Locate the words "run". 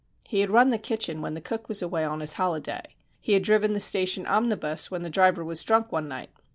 0.49-0.69